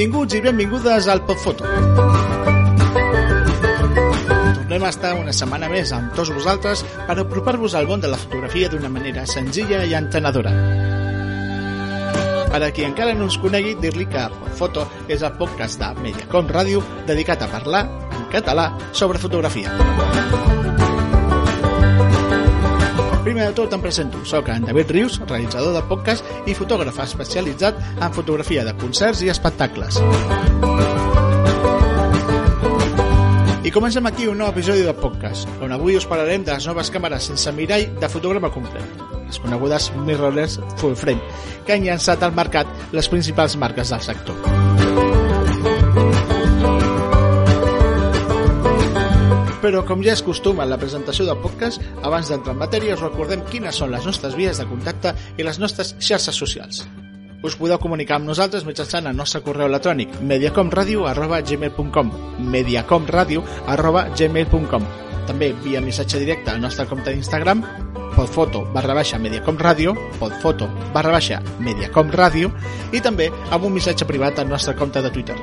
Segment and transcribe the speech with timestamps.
[0.00, 1.66] Benvinguts i benvingudes al Podfoto.
[4.56, 8.16] Tornem a estar una setmana més amb tots vosaltres per apropar-vos al món de la
[8.16, 10.54] fotografia d'una manera senzilla i entenedora.
[12.48, 16.48] Per a qui encara no ens conegui, dir-li que Podfoto és el podcast de Mediacom
[16.48, 19.68] Ràdio dedicat a parlar en català sobre fotografia.
[23.30, 27.76] Primer de tot em presento, sóc en David Rius, realitzador de podcast i fotògraf especialitzat
[28.02, 30.00] en fotografia de concerts i espectacles.
[33.62, 36.90] I comencem aquí un nou episodi de podcast, on avui us parlarem de les noves
[36.90, 41.22] càmeres sense mirall de fotograma complet, les conegudes mirrorless full frame,
[41.62, 44.69] que han llançat al mercat les principals marques del sector.
[49.60, 53.04] Però, com ja és costum en la presentació del podcast, abans d'entrar en matèria us
[53.04, 56.86] recordem quines són les nostres vies de contacte i les nostres xarxes socials.
[57.44, 62.10] Us podeu comunicar amb nosaltres mitjançant el nostre correu electrònic mediacomradio.gmail.com
[62.56, 64.82] mediacomradio.gmail.com
[65.30, 67.58] També via missatge directe al nostre compte d'Instagram
[68.16, 72.48] podfoto barra baixa mediacomradio podfoto barra baixa mediacomradio
[72.92, 75.36] i també amb un missatge privat al nostre compte de Twitter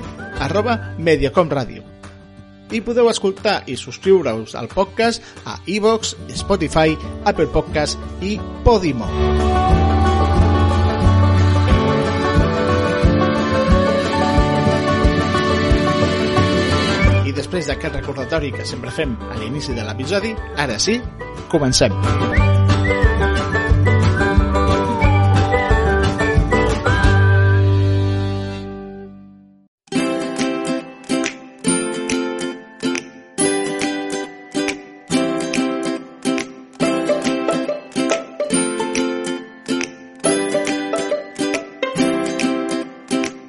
[0.44, 1.87] arroba mediacomradio
[2.72, 9.08] i podeu escoltar i subscriure-us al podcast a iVoox, Spotify, Apple Podcast i Podimo.
[17.28, 21.02] I després d'aquest recordatori que sempre fem a l'inici de l'episodi, ara sí,
[21.52, 22.47] comencem.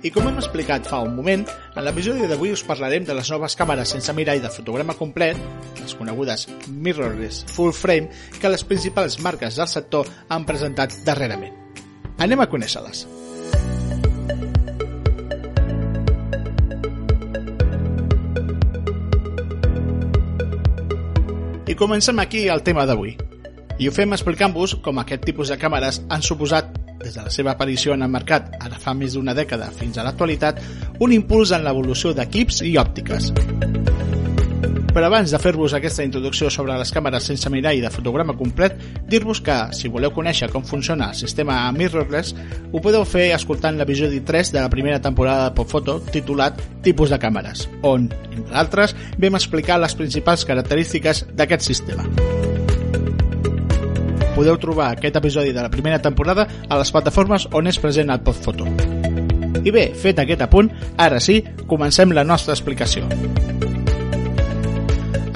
[0.09, 1.43] I com hem explicat fa un moment,
[1.77, 5.37] en l'episodi d'avui us parlarem de les noves càmeres sense mirall de fotograma complet,
[5.83, 6.47] les conegudes
[6.87, 8.09] mirrorless full frame,
[8.41, 11.53] que les principals marques del sector han presentat darrerament.
[12.25, 13.05] Anem a conèixer-les.
[21.69, 23.19] I comencem aquí el tema d'avui.
[23.77, 27.55] I ho fem explicant-vos com aquest tipus de càmeres han suposat des de la seva
[27.57, 30.61] aparició en el mercat ara fa més d'una dècada fins a l'actualitat,
[31.01, 33.33] un impuls en l'evolució d'equips i òptiques.
[34.89, 38.75] Però abans de fer-vos aquesta introducció sobre les càmeres sense mirall de fotograma complet,
[39.09, 42.35] dir-vos que, si voleu conèixer com funciona el sistema mirrorless,
[42.73, 47.21] ho podeu fer escoltant l'episodi 3 de la primera temporada de Popfoto titulat Tipus de
[47.23, 52.09] càmeres, on, entre altres, vam explicar les principals característiques d'aquest sistema
[54.39, 58.23] podeu trobar aquest episodi de la primera temporada a les plataformes on és present el
[58.23, 58.69] Podfoto.
[59.67, 63.09] I bé, fet aquest apunt, ara sí, comencem la nostra explicació.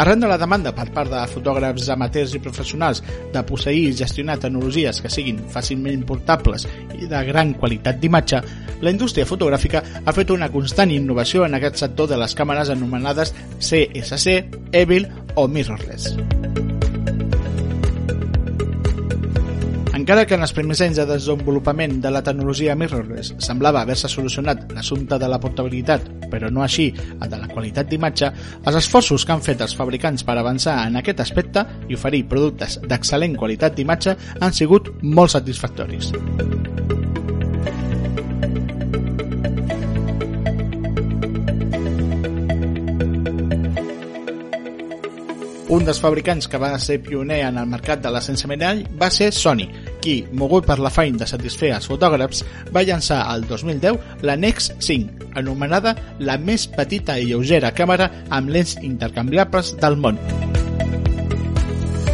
[0.02, 3.02] Arran de la demanda per part de fotògrafs amateurs i professionals
[3.34, 8.40] de posseir i gestionar tecnologies que siguin fàcilment portables i de gran qualitat d'imatge,
[8.82, 13.34] la indústria fotogràfica ha fet una constant innovació en aquest sector de les càmeres anomenades
[13.58, 14.38] CSC,
[14.72, 16.81] Evil o Mirrorless.
[20.02, 24.64] Encara que en els primers anys de desenvolupament de la tecnologia mirrorless semblava haver-se solucionat
[24.74, 28.32] l'assumpte de la portabilitat, però no així el de la qualitat d'imatge,
[28.66, 32.80] els esforços que han fet els fabricants per avançar en aquest aspecte i oferir productes
[32.82, 36.10] d'excel·lent qualitat d'imatge han sigut molt satisfactoris.
[45.72, 49.08] Un dels fabricants que va ser pioner en el mercat de la sense mirall va
[49.14, 49.62] ser Sony,
[50.02, 52.42] qui, mogut per l'afany de satisfer els fotògrafs,
[52.74, 58.50] va llançar el 2010 la Nex 5, anomenada la més petita i lleugera càmera amb
[58.52, 60.18] lents intercanviables del món.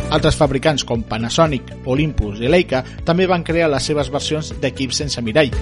[0.09, 5.25] Altres fabricants com Panasonic, Olympus i Leica també van crear les seves versions d'equips sense
[5.25, 5.53] mirall.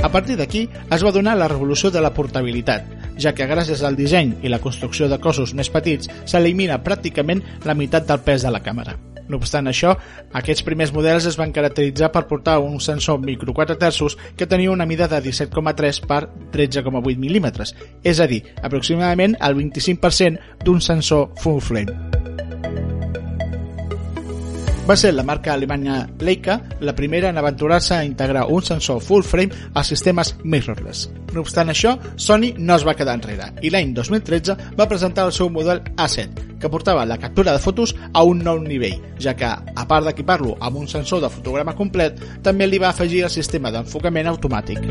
[0.00, 2.88] A partir d'aquí es va donar la revolució de la portabilitat,
[3.20, 7.76] ja que gràcies al disseny i la construcció de cossos més petits s'elimina pràcticament la
[7.76, 8.96] meitat del pes de la càmera.
[9.30, 9.94] No obstant això,
[10.34, 14.72] aquests primers models es van caracteritzar per portar un sensor micro 4 terços que tenia
[14.74, 17.68] una mida de 17,3 per 13,8 mm,
[18.02, 21.94] és a dir, aproximadament el 25% d'un sensor full frame.
[24.90, 29.22] Va ser la marca alemanya Leica la primera en aventurar-se a integrar un sensor full
[29.22, 31.06] frame als sistemes mirrorless.
[31.30, 35.36] No obstant això, Sony no es va quedar enrere i l'any 2013 va presentar el
[35.36, 39.48] seu model A7, que portava la captura de fotos a un nou nivell, ja que,
[39.48, 43.72] a part d'equipar-lo amb un sensor de fotograma complet, també li va afegir el sistema
[43.74, 44.84] d'enfocament automàtic.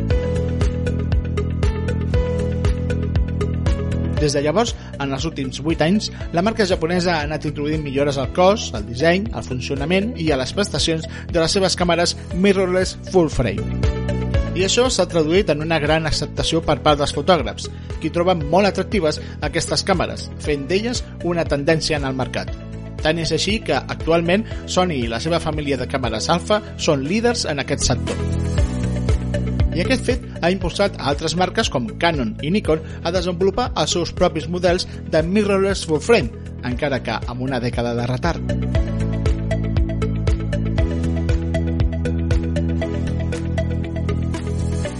[4.20, 8.20] Des de llavors, en els últims 8 anys, la marca japonesa ha anat introduint millores
[8.20, 12.98] al cos, al disseny, al funcionament i a les prestacions de les seves càmeres mirrorless
[13.14, 14.29] full frame.
[14.58, 17.70] I això s'ha traduït en una gran acceptació per part dels fotògrafs,
[18.02, 22.52] qui troben molt atractives aquestes càmeres, fent d'elles una tendència en el mercat.
[23.00, 27.46] Tant és així que, actualment, Sony i la seva família de càmeres alfa són líders
[27.48, 28.20] en aquest sector.
[29.70, 33.94] I aquest fet ha impulsat a altres marques com Canon i Nikon a desenvolupar els
[33.96, 36.34] seus propis models de mirrorless full frame,
[36.68, 38.99] encara que amb una dècada de retard.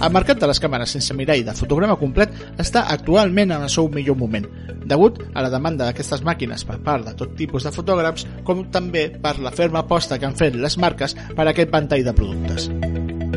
[0.00, 2.32] El mercat de les càmeres sense mirall de fotograma complet
[2.62, 4.46] està actualment en el seu millor moment,
[4.88, 9.10] degut a la demanda d'aquestes màquines per part de tot tipus de fotògrafs, com també
[9.12, 12.70] per la ferma aposta que han fet les marques per a aquest ventall de productes.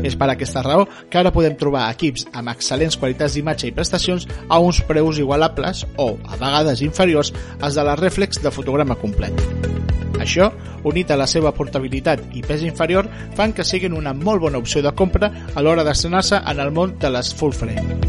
[0.04, 4.24] És per aquesta raó que ara podem trobar equips amb excel·lents qualitats d'imatge i prestacions
[4.48, 9.83] a uns preus igualables o, a vegades inferiors, als de la reflex de fotograma complet.
[10.24, 10.48] Això,
[10.88, 14.80] unit a la seva portabilitat i pes inferior, fan que siguin una molt bona opció
[14.82, 18.00] de compra a l'hora d'estrenar-se en el món de les full frame.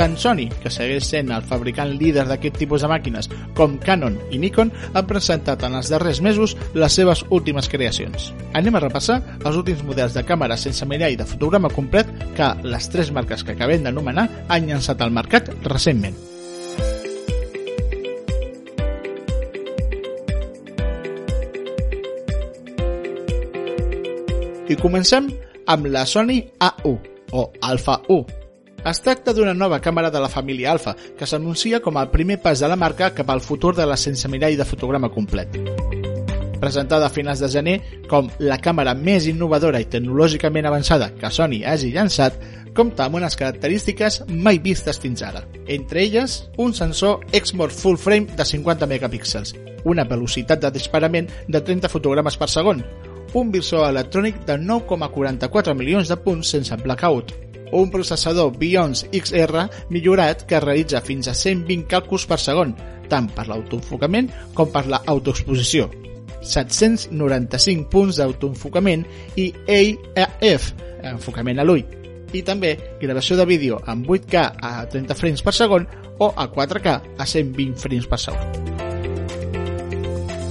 [0.00, 3.28] Tant Sony, que segueix sent el fabricant líder d'aquest tipus de màquines,
[3.58, 8.30] com Canon i Nikon han presentat en els darrers mesos les seves últimes creacions.
[8.56, 12.88] Anem a repassar els últims models de càmera sense mirall de fotograma complet que les
[12.88, 16.16] tres marques que acabem d'anomenar han llançat al mercat recentment.
[24.70, 25.26] I comencem
[25.66, 26.98] amb la Sony A1
[27.32, 28.36] o Alpha 1.
[28.86, 32.62] Es tracta d'una nova càmera de la família Alpha que s'anuncia com el primer pas
[32.62, 35.58] de la marca cap al futur de la sense mirall de fotograma complet.
[36.62, 37.76] Presentada a finals de gener
[38.06, 42.38] com la càmera més innovadora i tecnològicament avançada que Sony hagi llançat,
[42.70, 45.42] compta amb unes característiques mai vistes fins ara.
[45.66, 51.58] Entre elles, un sensor Exmor Full Frame de 50 megapíxels, una velocitat de disparament de
[51.58, 52.84] 30 fotogrames per segon,
[53.34, 57.32] un visor electrònic de 9,44 milions de punts sense blackout,
[57.72, 62.74] un processador Bions XR millorat que realitza fins a 120 càlculs per segon,
[63.10, 65.88] tant per l'autoenfocament com per l'autoexposició,
[66.42, 69.06] 795 punts d'autoenfocament
[69.38, 70.72] i AF,
[71.14, 71.86] enfocament a l'ull,
[72.32, 75.88] i també gravació de vídeo amb 8K a 30 frames per segon
[76.20, 78.79] o a 4K a 120 frames per segon.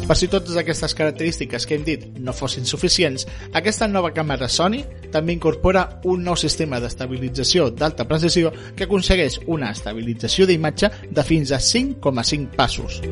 [0.10, 4.80] Per si totes aquestes característiques que hem dit no fossin suficients, aquesta nova càmera Sony
[5.14, 11.54] també incorpora un nou sistema d'estabilització d'alta precisió que aconsegueix una estabilització d'imatge de fins
[11.54, 13.04] a 5,5 passos.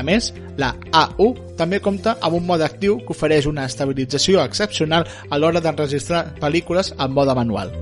[0.00, 5.04] A més, la A1 també compta amb un mode actiu que ofereix una estabilització excepcional
[5.28, 7.76] a l'hora d'enregistrar pel·lícules en mode manual.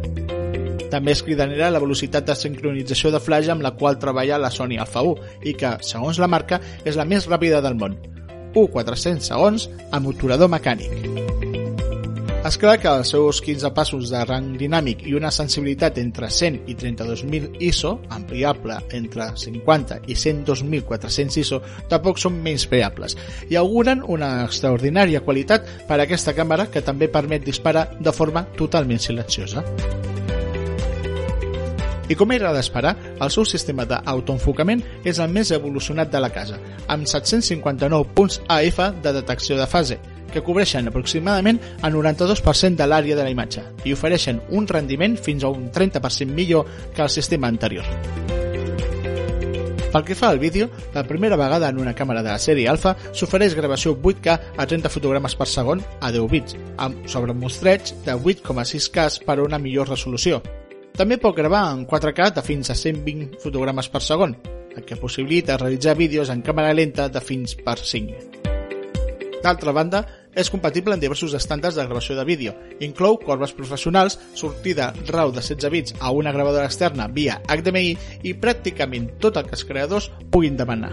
[0.90, 4.78] També és cridanera la velocitat de sincronització de flash amb la qual treballa la Sony
[4.78, 7.96] Alpha 1 i que, segons la marca, és la més ràpida del món.
[8.54, 11.20] 1.400 segons amb obturador mecànic.
[12.40, 16.70] És clar que els seus 15 passos de rang dinàmic i una sensibilitat entre 100
[16.72, 21.60] i 32.000 ISO, ampliable entre 50 i 102.400 ISO,
[21.92, 23.18] tampoc són menys preables
[23.52, 28.46] i auguren una extraordinària qualitat per a aquesta càmera que també permet disparar de forma
[28.56, 29.62] totalment silenciosa.
[32.10, 36.58] I com era d'esperar, el seu sistema d'autoenfocament és el més evolucionat de la casa,
[36.90, 40.00] amb 759 punts AF de detecció de fase,
[40.30, 45.46] que cobreixen aproximadament el 92% de l'àrea de la imatge i ofereixen un rendiment fins
[45.46, 47.86] a un 30% millor que el sistema anterior.
[49.90, 52.96] Pel que fa al vídeo, per primera vegada en una càmera de la sèrie Alpha
[53.10, 59.24] s'ofereix gravació 8K a 30 fotogrames per segon a 10 bits, amb sobremostreig de 8,6K
[59.26, 60.38] per a una millor resolució,
[61.00, 64.34] també pot gravar en 4K de fins a 120 fotogrames per segon,
[64.76, 68.42] el que possibilita realitzar vídeos en càmera lenta de fins per 5.
[69.40, 70.02] D'altra banda,
[70.36, 72.52] és compatible en diversos estàndards de gravació de vídeo.
[72.84, 77.96] Inclou corbes professionals, sortida RAW de 16 bits a una gravadora externa via HDMI
[78.28, 80.92] i pràcticament tot el que els creadors puguin demanar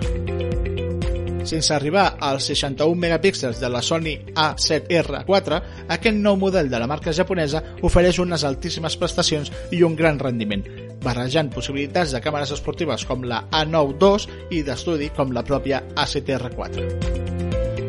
[1.48, 5.62] sense arribar als 61 megapíxels de la Sony A7R4,
[5.96, 10.66] aquest nou model de la marca japonesa ofereix unes altíssimes prestacions i un gran rendiment,
[11.04, 17.16] barrejant possibilitats de càmeres esportives com la A9 II i d'estudi com la pròpia A7R4.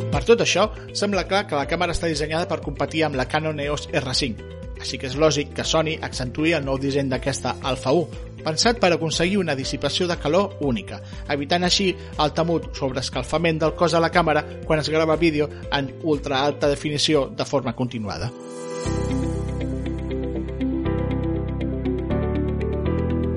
[0.09, 3.61] Per tot això, sembla clar que la càmera està dissenyada per competir amb la Canon
[3.61, 4.47] EOS R5,
[4.79, 8.95] així que és lògic que Sony accentui el nou disseny d'aquesta Alpha 1, pensat per
[8.95, 14.13] aconseguir una dissipació de calor única, evitant així el temut sobreescalfament del cos de la
[14.15, 18.31] càmera quan es grava vídeo en ultra alta definició de forma continuada.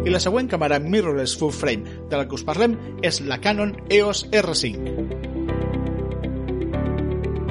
[0.02, 3.76] I la següent càmera mirrorless full frame de la que us parlem és la Canon
[3.92, 5.20] EOS R5.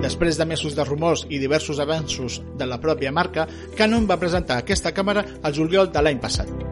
[0.00, 4.58] Després de mesos de rumors i diversos avanços de la pròpia marca, Canon va presentar
[4.58, 6.69] aquesta càmera al juliol de l'any passat.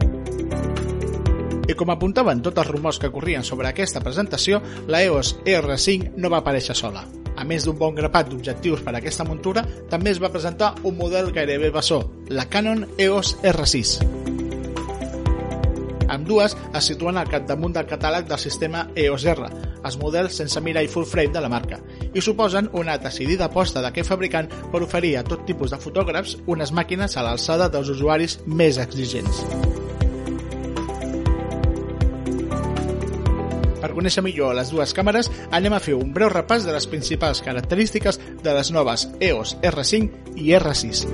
[1.69, 4.57] I com apuntaven tots els rumors que corrien sobre aquesta presentació,
[4.89, 7.03] la EOS R5 no va aparèixer sola.
[7.37, 9.61] A més d'un bon grapat d'objectius per a aquesta muntura,
[9.91, 13.99] també es va presentar un model gairebé bessó, la Canon EOS R6.
[16.09, 19.49] Amb dues es situen al capdamunt del catàleg del sistema EOS R,
[19.85, 21.77] els models sense mirall full frame de la marca,
[22.09, 26.73] i suposen una decidida aposta d'aquest fabricant per oferir a tot tipus de fotògrafs unes
[26.73, 29.45] màquines a l'alçada dels usuaris més exigents.
[33.99, 38.21] Conèixer millor les dues càmeres, anem a fer un breu repàs de les principals característiques
[38.43, 41.05] de les noves EOS R5 i R6.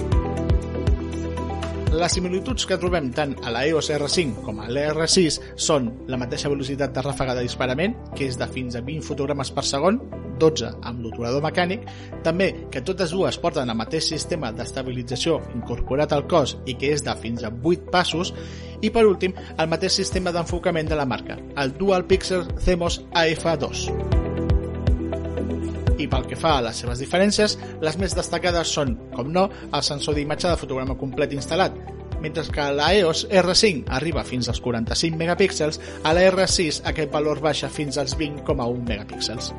[1.96, 6.51] Les similituds que trobem tant a la EOS R5 com a l'R6 són la mateixa
[6.51, 10.01] velocitat de ràfaga de disparament, que és de fins a 20 fotogrames per segon,
[10.39, 11.86] 12 amb l'obturador mecànic,
[12.25, 17.06] també que totes dues porten el mateix sistema d'estabilització incorporat al cos i que és
[17.06, 18.34] de fins a 8 passos,
[18.82, 23.88] i per últim, el mateix sistema d'enfocament de la marca, el Dual Pixel CMOS AF2.
[25.96, 29.86] I pel que fa a les seves diferències, les més destacades són, com no, el
[29.86, 31.77] sensor d'imatge de fotograma complet instal·lat,
[32.25, 37.42] mentre que la EOS R5 arriba fins als 45 megapíxels, a la R6 aquest valor
[37.42, 39.54] baixa fins als 20,1 megapíxels.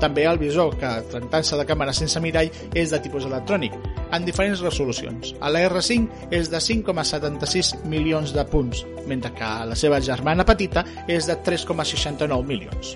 [0.00, 3.74] També el visor, que tractant-se de càmera sense mirall, és de tipus electrònic,
[4.16, 5.34] en diferents resolucions.
[5.44, 10.86] A la R5 és de 5,76 milions de punts, mentre que la seva germana petita
[11.06, 12.94] és de 3,69 milions.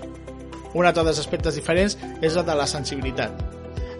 [0.75, 3.45] Un altre dels aspectes diferents és el de la sensibilitat.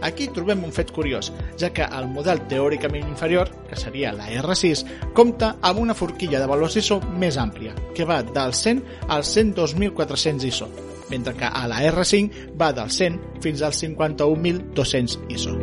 [0.04, 4.84] Aquí trobem un fet curiós, ja que el model teòricament inferior, que seria la R6,
[5.16, 10.50] compta amb una forquilla de valors ISO més àmplia, que va del 100 als 102.400
[10.52, 10.68] ISO,
[11.10, 15.56] mentre que a la R5 va del 100 fins als 51.200 ISO.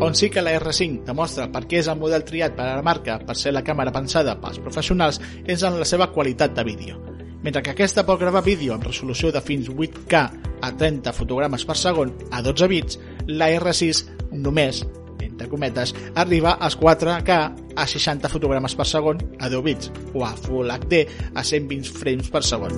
[0.00, 2.84] On sí que la R5 demostra per què és el model triat per a la
[2.84, 6.96] marca per ser la càmera pensada pels professionals és en la seva qualitat de vídeo.
[7.42, 10.22] Mentre que aquesta pot gravar vídeo amb resolució de fins 8K
[10.60, 14.82] a 30 fotogrames per segon a 12 bits, la R6 només,
[15.40, 17.30] entre cometes, arriba als 4K
[17.76, 22.28] a 60 fotogrames per segon a 10 bits o a Full HD a 120 frames
[22.28, 22.76] per segon.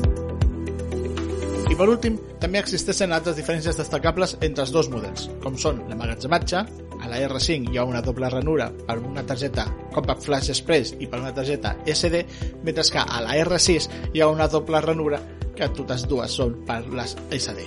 [1.73, 6.65] I per últim, també existeixen altres diferències destacables entre els dos models, com són l'emmagatzematge,
[7.03, 11.09] a la R5 hi ha una doble ranura per una targeta Compact Flash Express i
[11.11, 12.27] per una targeta SD,
[12.63, 15.19] mentre que a la R6 hi ha una doble ranura
[15.57, 17.67] que totes dues són per les SD.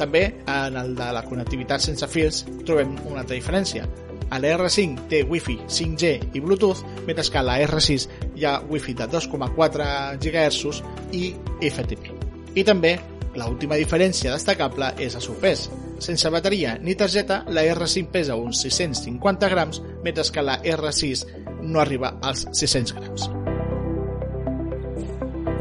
[0.00, 3.86] També en el de la connectivitat sense fils trobem una altra diferència.
[4.32, 8.08] A la R5 té Wi-Fi 5G i Bluetooth, mentre que a la R6
[8.38, 9.88] hi ha Wi-Fi de 2,4
[10.22, 11.34] GHz i
[11.68, 12.16] FTP.
[12.56, 12.96] I també
[13.36, 15.68] la última diferència destacable és el seu pes.
[16.02, 21.26] Sense bateria ni targeta, la R5 pesa uns 650 grams, mentre que la R6
[21.62, 23.41] no arriba als 600 grams.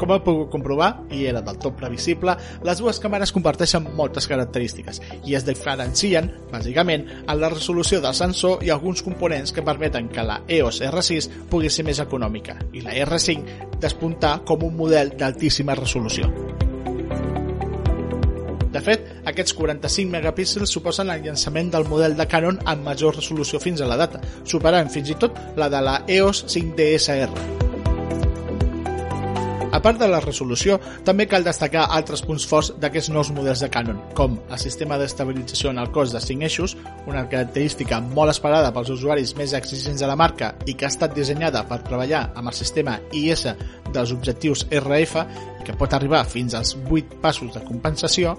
[0.02, 2.34] Com heu pogut comprovar, i era del tot previsible,
[2.66, 4.98] les dues càmeres comparteixen moltes característiques
[5.30, 10.26] i es diferencien, bàsicament, en la resolució del sensor i alguns components que permeten que
[10.26, 15.78] la EOS R6 pugui ser més econòmica i la R5 despuntar com un model d'altíssima
[15.78, 16.32] resolució.
[18.72, 23.62] De fet, aquests 45 megapíxels suposen el llançament del model de Canon amb major resolució
[23.62, 27.71] fins a la data, superant fins i tot la de la EOS 5DSR.
[29.82, 33.70] A part de la resolució, també cal destacar altres punts forts d'aquests nous models de
[33.74, 36.76] Canon, com el sistema d'estabilització en el cos de 5 eixos,
[37.10, 41.16] una característica molt esperada pels usuaris més exigents de la marca i que ha estat
[41.18, 43.48] dissenyada per treballar amb el sistema IS
[43.90, 45.24] dels objectius RF
[45.66, 48.36] que pot arribar fins als 8 passos de compensació,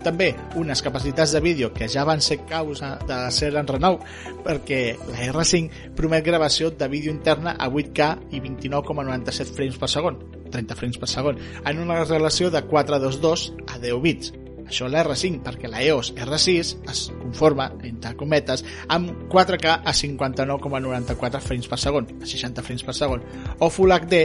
[0.00, 4.00] també unes capacitats de vídeo que ja van ser causa de ser en renou
[4.46, 10.20] perquè la R5 promet gravació de vídeo interna a 8K i 29,97 frames per segon
[10.56, 14.34] 30 frames per segon en una relació de 422 a 10 bits
[14.66, 21.42] això la R5 perquè la EOS R6 es conforma, entre cometes, amb 4K a 59,94
[21.44, 23.22] frames per segon, a 60 frames per segon,
[23.60, 24.24] o Full HD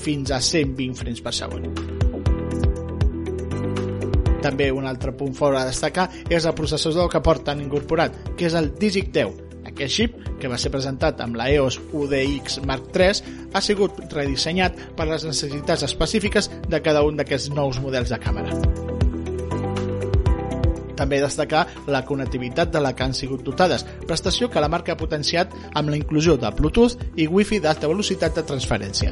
[0.00, 1.68] fins a 120 frames per segon.
[4.44, 8.56] També un altre punt fort a destacar és el processador que porten incorporat, que és
[8.56, 9.43] el Digic 10.
[9.74, 14.78] Aquest xip, que va ser presentat amb la EOS UDX Mark III, ha sigut redissenyat
[14.94, 18.54] per les necessitats específiques de cada un d'aquests nous models de càmera.
[20.94, 25.00] També destacar la connectivitat de la que han sigut dotades, prestació que la marca ha
[25.00, 29.10] potenciat amb la inclusió de Bluetooth i Wi-Fi d'alta velocitat de transferència.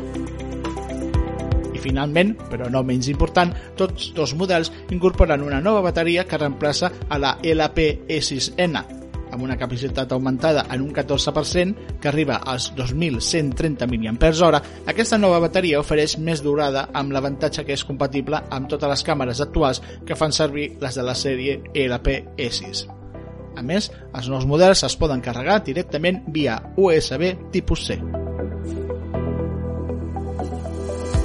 [1.74, 6.94] I finalment, però no menys important, tots dos models incorporen una nova bateria que reemplaça
[7.10, 9.01] a la LP-E6N,
[9.32, 15.80] amb una capacitat augmentada en un 14% que arriba als 2.130 mAh, aquesta nova bateria
[15.80, 20.32] ofereix més durada amb l'avantatge que és compatible amb totes les càmeres actuals que fan
[20.32, 22.86] servir les de la sèrie LP-E6.
[23.56, 28.21] A més, els nous models es poden carregar directament via USB tipus C.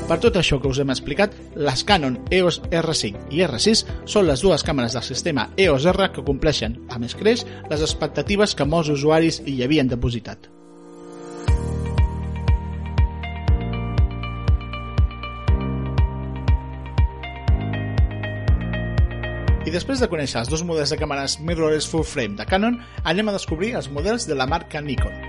[0.08, 4.40] Per tot això que us hem explicat, les Canon EOS R5 i R6 són les
[4.40, 8.94] dues càmeres del sistema EOS R que compleixen, a més creix, les expectatives que molts
[8.94, 10.48] usuaris hi havien depositat.
[19.68, 23.28] I després de conèixer els dos models de càmeres mirrorless full frame de Canon, anem
[23.28, 25.27] a descobrir els models de la marca Nikon.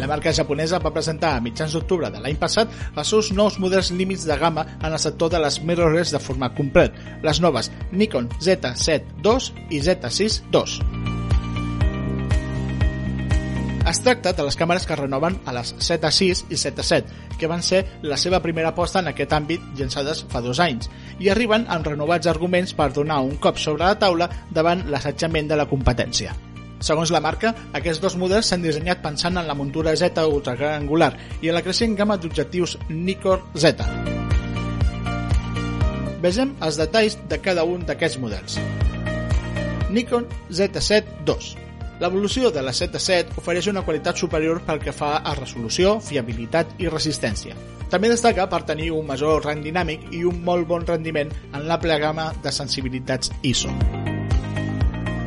[0.00, 3.90] La marca japonesa va presentar a mitjans d'octubre de l'any passat els seus nous models
[3.92, 8.30] límits de gamma en el sector de les mirrorless de format complet, les noves Nikon
[8.40, 11.18] Z7 II i Z6 II.
[13.90, 17.04] Es tracta de les càmeres que renoven a les Z6 i Z7,
[17.36, 20.88] que van ser la seva primera aposta en aquest àmbit llançades fa dos anys,
[21.20, 25.60] i arriben amb renovats arguments per donar un cop sobre la taula davant l'assetjament de
[25.60, 26.32] la competència.
[26.80, 30.80] Segons la marca, aquests dos models s'han dissenyat pensant en la muntura Z ultra gran
[30.80, 33.84] angular i en la creixent gamma d'objectius Nikkor Z.
[36.20, 38.60] Vegem els detalls de cada un d'aquests models.
[39.90, 41.68] Nikon Z7 II
[42.00, 46.88] L'evolució de la Z7 ofereix una qualitat superior pel que fa a resolució, fiabilitat i
[46.88, 47.56] resistència.
[47.92, 52.00] També destaca per tenir un major rang dinàmic i un molt bon rendiment en l'àmplia
[52.00, 53.74] gamma de sensibilitats ISO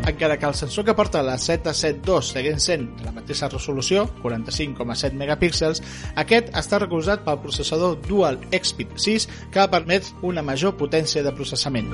[0.07, 4.07] encara que el sensor que porta la Z7 II segueix sent de la mateixa resolució,
[4.23, 5.83] 45,7 megapíxels,
[6.15, 11.91] aquest està recolzat pel processador Dual Xpeed 6 que permet una major potència de processament.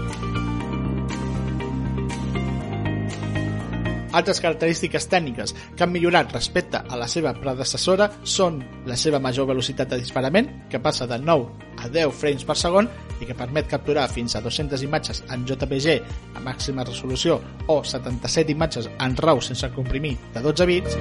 [4.12, 8.58] Altres característiques tècniques que han millorat respecte a la seva predecessora són
[8.90, 12.90] la seva major velocitat de disparament, que passa de 9 a 10 frames per segon
[13.20, 16.00] i que permet capturar fins a 200 imatges en JPG
[16.36, 21.00] a màxima resolució o 77 imatges en RAW sense comprimir de 12 bits,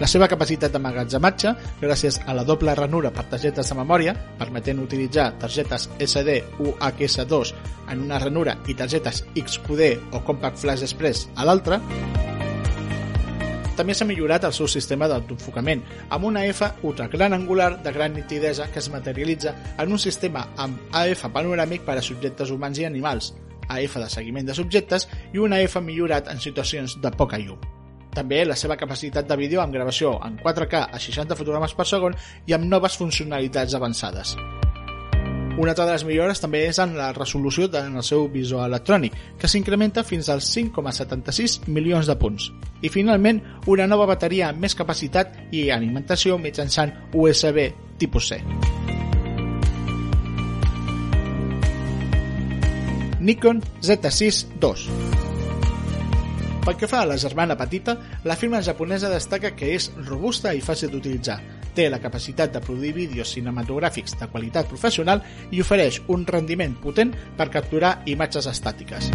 [0.00, 5.30] la seva capacitat d'emmagatzematge, gràcies a la doble ranura per targetes de memòria, permetent utilitzar
[5.38, 7.54] targetes SD UHS2
[7.94, 11.78] en una ranura i targetes XQD o Compact Flash Express a l'altra,
[13.74, 15.80] també s'ha millorat el seu sistema d'autoenfocament,
[16.14, 20.46] amb una F ultra gran angular de gran nitidesa que es materialitza en un sistema
[20.56, 23.32] amb AF panoràmic per a subjectes humans i animals,
[23.68, 27.83] AF de seguiment de subjectes i una F millorat en situacions de poca llum.
[28.14, 32.14] També la seva capacitat de vídeo amb gravació en 4K a 60 fotogrames per segon
[32.46, 34.36] i amb noves funcionalitats avançades.
[35.56, 39.50] Una altra de les millores també és en la resolució del seu visor electrònic, que
[39.50, 42.48] s'incrementa fins als 5,76 milions de punts.
[42.82, 43.38] I finalment,
[43.70, 47.70] una nova bateria amb més capacitat i alimentació mitjançant USB
[48.02, 48.42] tipus C.
[53.24, 55.13] Nikon Z6 II
[56.64, 60.64] pel que fa a la germana petita, la firma japonesa destaca que és robusta i
[60.64, 61.36] fàcil d'utilitzar,
[61.76, 65.20] té la capacitat de produir vídeos cinematogràfics de qualitat professional
[65.52, 69.12] i ofereix un rendiment potent per capturar imatges estàtiques.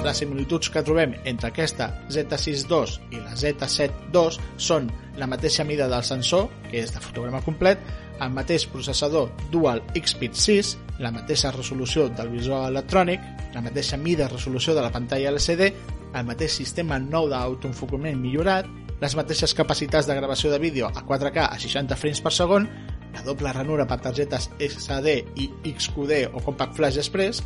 [0.00, 4.88] Les similituds que trobem entre aquesta Z6 II i la Z7 II són
[5.20, 7.82] la mateixa mida del sensor, que és de fotograma complet,
[8.20, 10.72] el mateix processador Dual Xpeed 6,
[11.04, 13.20] la mateixa resolució del visor electrònic,
[13.52, 15.68] la mateixa mida i resolució de la pantalla LCD,
[16.16, 18.68] el mateix sistema nou d'autoenfocament millorat,
[19.00, 22.68] les mateixes capacitats de gravació de vídeo a 4K a 60 frames per segon,
[23.14, 27.44] la doble ranura per targetes SD i XQD o Compact Flash Express,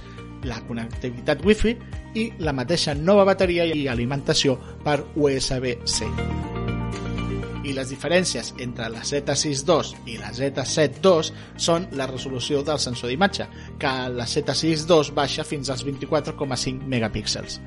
[0.49, 1.77] la connectivitat Wi-Fi
[2.21, 6.11] i la mateixa nova bateria i alimentació per USB-C
[7.65, 11.31] i les diferències entre la Z6 II i la Z7 II
[11.67, 13.49] són la resolució del sensor d'imatge,
[13.81, 17.61] que la Z6 II baixa fins als 24,5 megapíxels.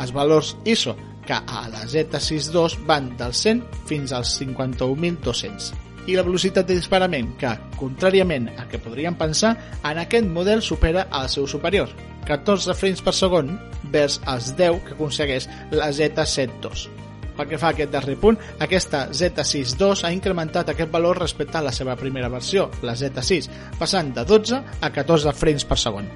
[0.00, 6.16] Els valors ISO, que a la Z6 II van del 100 fins als 51.200 i
[6.16, 11.30] la velocitat de disparament que, contràriament a que podríem pensar, en aquest model supera el
[11.32, 11.92] seu superior,
[12.28, 13.54] 14 frames per segon
[13.92, 17.00] vers els 10 que aconsegueix la Z7 II.
[17.34, 21.58] Pel que fa a aquest darrer punt, aquesta Z6 II ha incrementat aquest valor respecte
[21.58, 26.08] a la seva primera versió, la Z6, passant de 12 a 14 frames per segon.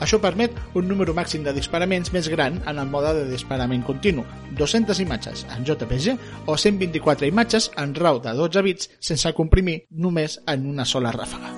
[0.00, 4.24] Això permet un número màxim de disparaments més gran en el mode de disparament continu,
[4.58, 10.40] 200 imatges en JPG o 124 imatges en RAW de 12 bits sense comprimir només
[10.46, 11.56] en una sola ràfaga.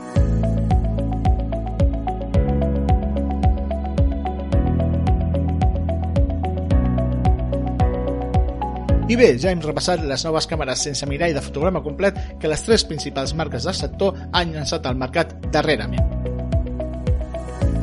[9.10, 12.62] I bé, ja hem repassat les noves càmeres sense mirall de fotograma complet que les
[12.62, 16.29] tres principals marques del sector han llançat al mercat darrerament.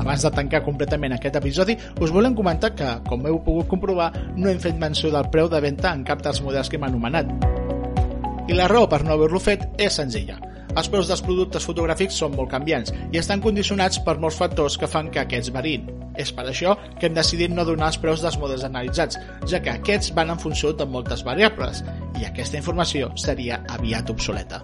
[0.08, 4.06] Abans de tancar completament aquest episodi, us volem comentar que, com heu pogut comprovar,
[4.38, 7.28] no hem fet menció del preu de venda en cap dels models que hem anomenat.
[8.48, 10.38] I la raó per no haver-lo fet és senzilla.
[10.80, 14.88] Els preus dels productes fotogràfics són molt canviants i estan condicionats per molts factors que
[14.88, 15.92] fan que aquests variïn.
[16.16, 19.76] És per això que hem decidit no donar els preus dels models analitzats, ja que
[19.76, 21.84] aquests van en funció de moltes variables
[22.16, 24.64] i aquesta informació seria aviat obsoleta.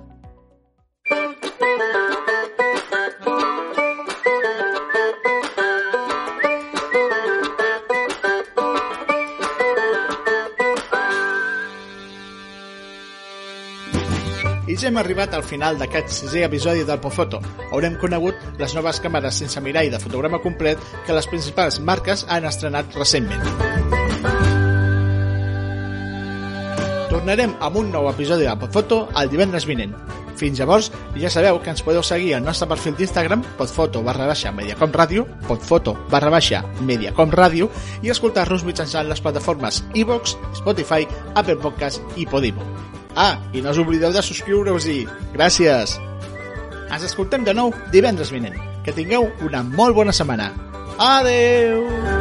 [14.73, 17.37] I ja hem arribat al final d'aquest sisè episodi del Pofoto.
[17.69, 22.47] Haurem conegut les noves càmeres sense mirall de fotograma complet que les principals marques han
[22.49, 23.43] estrenat recentment.
[27.11, 29.93] Tornarem amb un nou episodi del Pofoto el divendres vinent.
[30.41, 30.89] Fins llavors,
[31.21, 35.27] ja sabeu que ens podeu seguir al nostre perfil d'Instagram, podfoto barra baixa Mediacom Ràdio,
[35.45, 37.69] podfoto barra baixa Mediacom Ràdio
[38.01, 40.33] i escoltar-nos mitjançant les plataformes iVox,
[40.63, 41.05] Spotify,
[41.35, 42.65] Apple Podcast i Podimo.
[43.15, 45.03] Ah, i no us oblideu de subscriure-us-hi.
[45.35, 45.97] Gràcies!
[46.93, 48.57] Ens escoltem de nou divendres vinent.
[48.85, 50.51] Que tingueu una molt bona setmana.
[50.97, 52.12] Adeu!